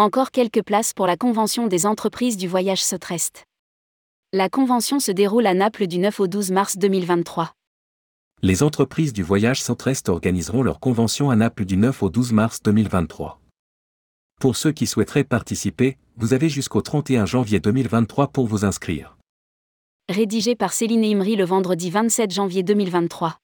[0.00, 3.44] Encore quelques places pour la convention des entreprises du voyage Sotrest.
[4.32, 7.52] La convention se déroule à Naples du 9 au 12 mars 2023.
[8.40, 12.62] Les entreprises du voyage Centrest organiseront leur convention à Naples du 9 au 12 mars
[12.62, 13.42] 2023.
[14.40, 19.18] Pour ceux qui souhaiteraient participer, vous avez jusqu'au 31 janvier 2023 pour vous inscrire.
[20.08, 23.36] Rédigé par Céline Imri le vendredi 27 janvier 2023.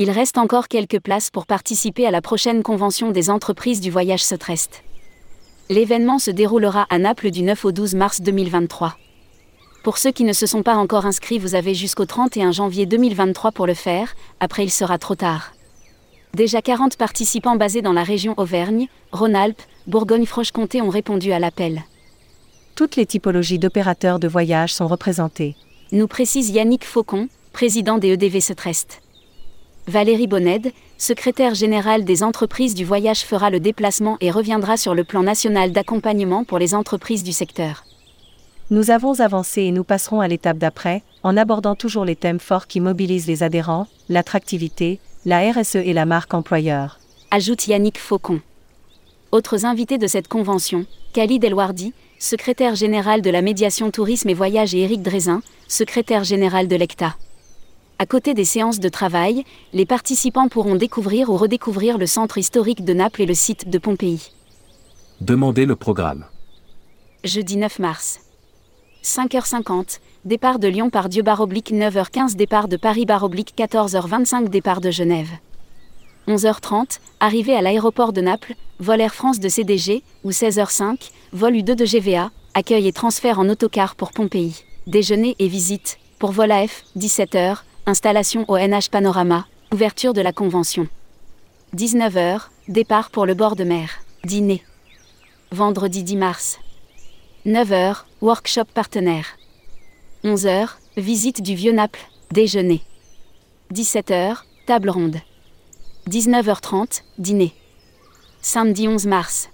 [0.00, 4.22] Il reste encore quelques places pour participer à la prochaine convention des entreprises du voyage
[4.22, 4.84] Sotrest.
[5.70, 8.96] L'événement se déroulera à Naples du 9 au 12 mars 2023.
[9.82, 13.50] Pour ceux qui ne se sont pas encore inscrits, vous avez jusqu'au 31 janvier 2023
[13.50, 15.52] pour le faire, après il sera trop tard.
[16.32, 21.82] Déjà 40 participants basés dans la région Auvergne, Rhône-Alpes, Bourgogne-Franche-Comté ont répondu à l'appel.
[22.76, 25.56] Toutes les typologies d'opérateurs de voyage sont représentées.
[25.90, 29.00] Nous précise Yannick Faucon, président des EDV Setrest.
[29.88, 35.02] Valérie Bonned, secrétaire générale des entreprises du voyage fera le déplacement et reviendra sur le
[35.02, 37.84] plan national d'accompagnement pour les entreprises du secteur.
[38.70, 42.66] Nous avons avancé et nous passerons à l'étape d'après, en abordant toujours les thèmes forts
[42.66, 47.00] qui mobilisent les adhérents, l'attractivité, la RSE et la marque employeur.
[47.30, 48.42] Ajoute Yannick Faucon.
[49.32, 54.74] Autres invités de cette convention, Khalid Elwardi, secrétaire général de la médiation tourisme et voyage
[54.74, 57.16] et Éric Drézin, secrétaire général de l'ECTA.
[58.00, 62.84] À côté des séances de travail, les participants pourront découvrir ou redécouvrir le centre historique
[62.84, 64.30] de Naples et le site de Pompéi.
[65.20, 66.24] Demandez le programme.
[67.24, 68.20] Jeudi 9 mars.
[69.02, 74.92] 5h50, départ de Lyon par Dieu baroblique 9h15, départ de Paris baroblique 14h25, départ de
[74.92, 75.30] Genève.
[76.28, 81.74] 11h30, arrivée à l'aéroport de Naples, vol Air France de CDG, ou 16h05, vol U2
[81.74, 84.62] de GVA, accueil et transfert en autocar pour Pompéi.
[84.86, 87.58] Déjeuner et visite, pour vol AF, 17h,
[87.88, 90.88] installation au NH Panorama, ouverture de la convention.
[91.74, 93.88] 19h, départ pour le bord de mer,
[94.24, 94.62] dîner.
[95.52, 96.58] Vendredi 10 mars.
[97.46, 99.38] 9h, workshop partenaire.
[100.22, 100.68] 11h,
[100.98, 102.82] visite du Vieux Naples, déjeuner.
[103.72, 104.36] 17h,
[104.66, 105.16] table ronde.
[106.10, 107.54] 19h30, dîner.
[108.42, 109.48] Samedi 11 mars.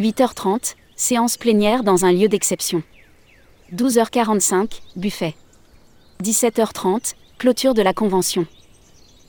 [0.00, 2.82] 8h30, séance plénière dans un lieu d'exception.
[3.72, 5.36] 12h45, buffet.
[6.20, 8.46] 17h30, Clôture de la convention.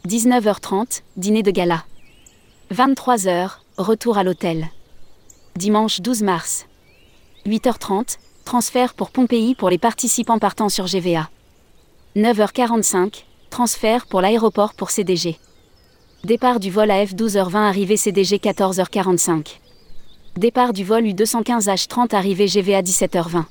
[0.07, 1.83] 19h30, dîner de gala.
[2.73, 4.69] 23h, retour à l'hôtel.
[5.57, 6.65] Dimanche 12 mars.
[7.45, 11.29] 8h30, transfert pour Pompéi pour les participants partant sur GVA.
[12.15, 15.37] 9h45, transfert pour l'aéroport pour CDG.
[16.23, 19.57] Départ du vol AF 12h20 arrivée CDG 14h45.
[20.37, 23.43] Départ du vol U215H30 arrivée GVA 17h20.